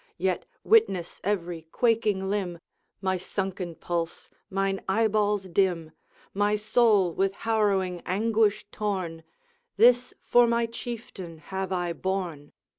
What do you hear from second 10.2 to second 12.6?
for my Chieftain have I borne!